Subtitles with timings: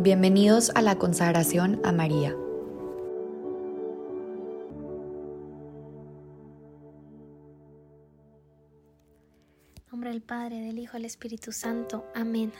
[0.00, 2.32] Bienvenidos a la consagración a María.
[9.90, 12.04] nombre del Padre, del Hijo, del Espíritu Santo.
[12.14, 12.52] Amén.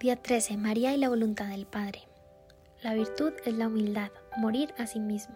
[0.00, 0.56] Día 13.
[0.56, 2.08] María y la voluntad del Padre.
[2.82, 5.34] La virtud es la humildad, morir a sí mismo.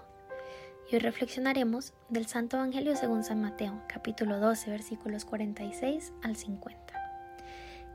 [0.90, 6.94] Y hoy reflexionaremos del Santo Evangelio según San Mateo, capítulo 12, versículos 46 al 50.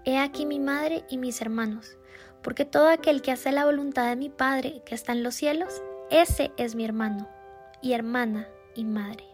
[0.06, 1.98] He aquí mi madre y mis hermanos
[2.42, 5.82] porque todo aquel que hace la voluntad de mi Padre que está en los cielos,
[6.10, 7.30] ese es mi hermano
[7.82, 9.26] y hermana y madre.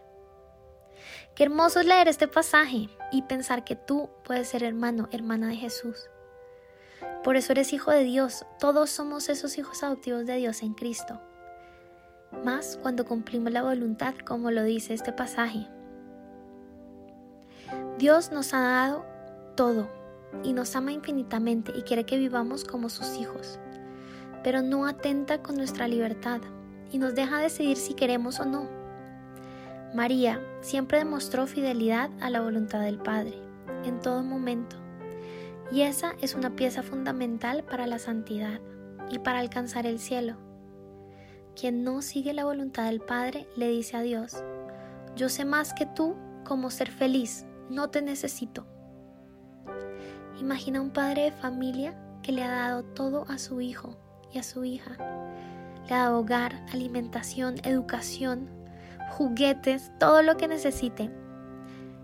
[1.34, 5.56] Qué hermoso es leer este pasaje y pensar que tú puedes ser hermano, hermana de
[5.56, 6.08] Jesús.
[7.22, 11.20] Por eso eres hijo de Dios, todos somos esos hijos adoptivos de Dios en Cristo.
[12.44, 15.68] Más cuando cumplimos la voluntad, como lo dice este pasaje.
[17.98, 19.04] Dios nos ha dado
[19.56, 19.88] todo,
[20.42, 23.58] y nos ama infinitamente y quiere que vivamos como sus hijos,
[24.42, 26.40] pero no atenta con nuestra libertad
[26.92, 28.68] y nos deja decidir si queremos o no.
[29.94, 33.34] María siempre demostró fidelidad a la voluntad del Padre,
[33.84, 34.76] en todo momento,
[35.72, 38.60] y esa es una pieza fundamental para la santidad
[39.10, 40.36] y para alcanzar el cielo.
[41.58, 44.44] Quien no sigue la voluntad del Padre le dice a Dios,
[45.16, 48.66] yo sé más que tú cómo ser feliz, no te necesito.
[50.40, 53.96] Imagina un padre de familia que le ha dado todo a su hijo
[54.30, 54.96] y a su hija.
[55.88, 58.50] Le ha dado hogar, alimentación, educación,
[59.12, 61.10] juguetes, todo lo que necesite.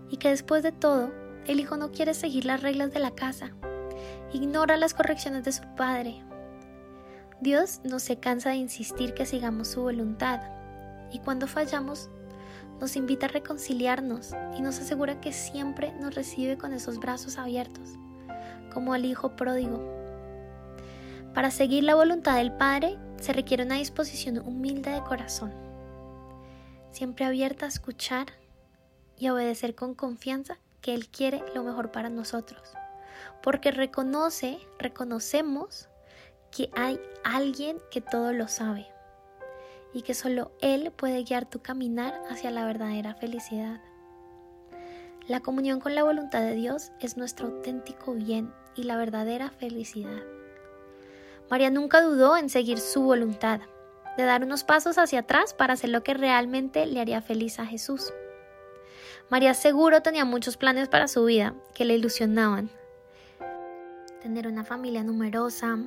[0.09, 1.11] Y que después de todo,
[1.45, 3.51] el hijo no quiere seguir las reglas de la casa.
[4.33, 6.23] Ignora las correcciones de su padre.
[7.39, 10.41] Dios no se cansa de insistir que sigamos su voluntad.
[11.11, 12.09] Y cuando fallamos,
[12.81, 17.99] nos invita a reconciliarnos y nos asegura que siempre nos recibe con esos brazos abiertos
[18.73, 19.81] como al Hijo pródigo.
[21.33, 25.53] Para seguir la voluntad del Padre se requiere una disposición humilde de corazón,
[26.91, 28.27] siempre abierta a escuchar
[29.17, 32.61] y a obedecer con confianza que Él quiere lo mejor para nosotros,
[33.41, 35.87] porque reconoce, reconocemos
[36.51, 38.85] que hay alguien que todo lo sabe
[39.93, 43.81] y que solo Él puede guiar tu caminar hacia la verdadera felicidad.
[45.27, 50.21] La comunión con la voluntad de Dios es nuestro auténtico bien y la verdadera felicidad.
[51.49, 53.61] María nunca dudó en seguir su voluntad,
[54.17, 57.65] de dar unos pasos hacia atrás para hacer lo que realmente le haría feliz a
[57.65, 58.11] Jesús.
[59.29, 62.69] María seguro tenía muchos planes para su vida que le ilusionaban.
[64.21, 65.77] Tener una familia numerosa,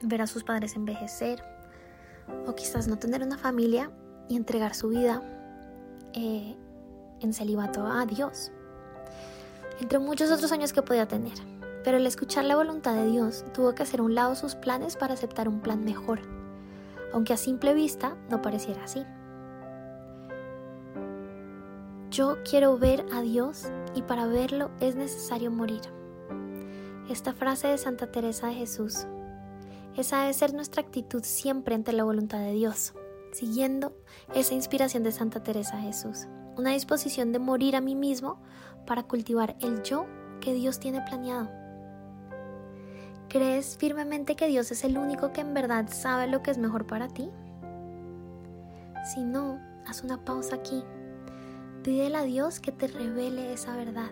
[0.00, 1.44] ver a sus padres envejecer,
[2.46, 3.90] o quizás no tener una familia
[4.30, 5.22] y entregar su vida
[6.14, 6.56] eh,
[7.20, 8.52] en celibato a Dios
[9.80, 11.34] entre muchos otros sueños que podía tener.
[11.82, 15.14] Pero al escuchar la voluntad de Dios, tuvo que hacer un lado sus planes para
[15.14, 16.20] aceptar un plan mejor,
[17.12, 19.04] aunque a simple vista no pareciera así.
[22.10, 25.80] Yo quiero ver a Dios y para verlo es necesario morir.
[27.08, 29.06] Esta frase de Santa Teresa de Jesús.
[29.96, 32.92] Esa debe ser nuestra actitud siempre ante la voluntad de Dios,
[33.32, 33.96] siguiendo
[34.34, 36.28] esa inspiración de Santa Teresa de Jesús
[36.60, 38.38] una disposición de morir a mí mismo
[38.86, 40.06] para cultivar el yo
[40.40, 41.50] que Dios tiene planeado.
[43.28, 46.86] ¿Crees firmemente que Dios es el único que en verdad sabe lo que es mejor
[46.86, 47.30] para ti?
[49.14, 50.84] Si no, haz una pausa aquí.
[51.82, 54.10] Pídele a Dios que te revele esa verdad.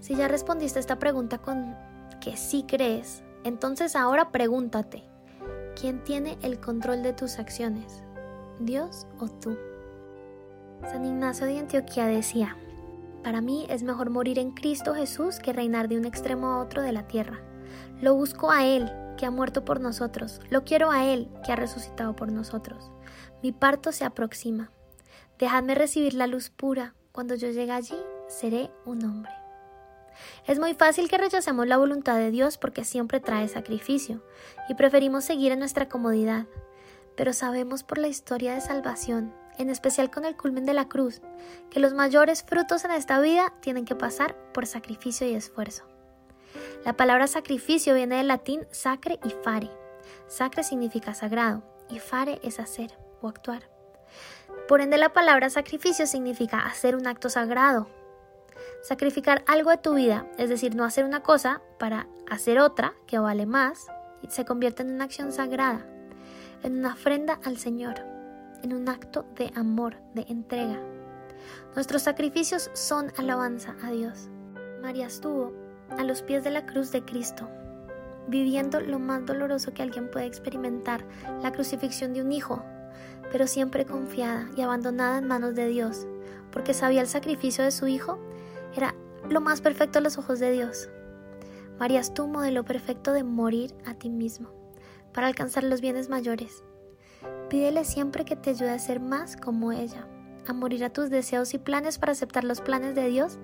[0.00, 1.76] Si ya respondiste esta pregunta con
[2.20, 5.02] que sí crees, entonces ahora pregúntate,
[5.78, 8.02] ¿quién tiene el control de tus acciones?
[8.60, 9.58] ¿Dios o tú?
[10.90, 12.56] San Ignacio de Antioquía decía,
[13.22, 16.82] para mí es mejor morir en Cristo Jesús que reinar de un extremo a otro
[16.82, 17.40] de la tierra.
[18.00, 20.40] Lo busco a Él, que ha muerto por nosotros.
[20.50, 22.90] Lo quiero a Él, que ha resucitado por nosotros.
[23.42, 24.70] Mi parto se aproxima.
[25.38, 26.94] Dejadme recibir la luz pura.
[27.12, 27.96] Cuando yo llegue allí,
[28.28, 29.32] seré un hombre.
[30.46, 34.22] Es muy fácil que rechacemos la voluntad de Dios porque siempre trae sacrificio
[34.68, 36.46] y preferimos seguir en nuestra comodidad.
[37.16, 41.22] Pero sabemos por la historia de salvación en especial con el culmen de la cruz,
[41.70, 45.84] que los mayores frutos en esta vida tienen que pasar por sacrificio y esfuerzo.
[46.84, 49.70] La palabra sacrificio viene del latín sacre y fare.
[50.26, 53.70] Sacre significa sagrado y fare es hacer o actuar.
[54.68, 57.88] Por ende la palabra sacrificio significa hacer un acto sagrado.
[58.82, 63.18] Sacrificar algo de tu vida, es decir, no hacer una cosa para hacer otra que
[63.18, 63.86] vale más,
[64.28, 65.86] se convierte en una acción sagrada,
[66.62, 68.21] en una ofrenda al Señor
[68.62, 70.80] en un acto de amor, de entrega.
[71.74, 74.28] Nuestros sacrificios son alabanza a Dios.
[74.80, 75.52] María estuvo
[75.90, 77.48] a los pies de la cruz de Cristo,
[78.28, 81.04] viviendo lo más doloroso que alguien puede experimentar,
[81.42, 82.62] la crucifixión de un hijo,
[83.30, 86.06] pero siempre confiada y abandonada en manos de Dios,
[86.50, 88.18] porque sabía el sacrificio de su hijo
[88.76, 88.94] era
[89.28, 90.88] lo más perfecto a los ojos de Dios.
[91.78, 94.50] María es tu modelo perfecto de morir a ti mismo,
[95.12, 96.64] para alcanzar los bienes mayores.
[97.52, 100.06] Pídele siempre que te ayude a ser más como ella,
[100.48, 103.38] a morir a tus deseos y planes para aceptar los planes de Dios,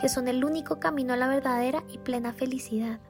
[0.00, 3.00] que son el único camino a la verdadera y plena felicidad.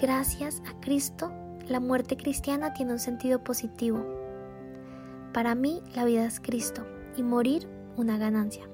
[0.00, 1.34] Gracias a Cristo,
[1.68, 4.02] la muerte cristiana tiene un sentido positivo.
[5.34, 6.86] Para mí, la vida es Cristo
[7.18, 7.68] y morir
[7.98, 8.66] una ganancia.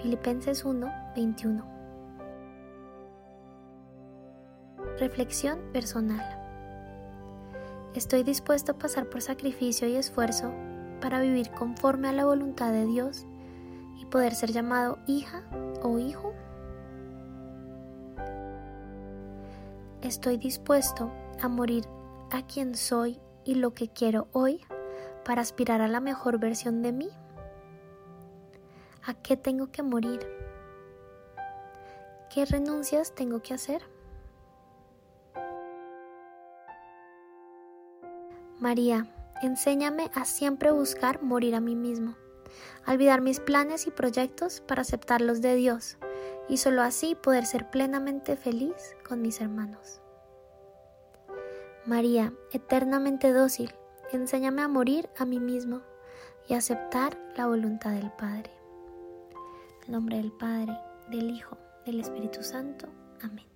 [0.00, 1.66] Filipenses 1, 21.
[4.98, 6.37] Reflexión personal.
[7.94, 10.52] Estoy dispuesto a pasar por sacrificio y esfuerzo
[11.00, 13.26] para vivir conforme a la voluntad de Dios
[13.98, 15.42] y poder ser llamado hija
[15.82, 16.34] o hijo.
[20.02, 21.84] Estoy dispuesto a morir
[22.30, 24.60] a quien soy y lo que quiero hoy
[25.24, 27.08] para aspirar a la mejor versión de mí.
[29.04, 30.20] ¿A qué tengo que morir?
[32.30, 33.82] ¿Qué renuncias tengo que hacer?
[38.60, 39.06] María,
[39.40, 42.16] enséñame a siempre buscar morir a mí mismo,
[42.88, 45.96] olvidar mis planes y proyectos para aceptar los de Dios
[46.48, 50.00] y solo así poder ser plenamente feliz con mis hermanos.
[51.86, 53.72] María, eternamente dócil,
[54.12, 55.82] enséñame a morir a mí mismo
[56.48, 58.50] y aceptar la voluntad del Padre.
[59.86, 60.76] En nombre del Padre,
[61.10, 61.56] del Hijo,
[61.86, 62.88] del Espíritu Santo.
[63.22, 63.46] Amén.